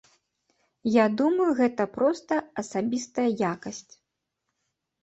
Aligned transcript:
Я 0.91 1.05
думаю, 1.19 1.47
гэта 1.61 1.83
проста 1.99 2.33
асабістая 2.63 3.29
якасць. 3.53 3.89